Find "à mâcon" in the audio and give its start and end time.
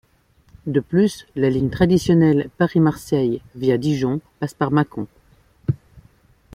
4.59-5.05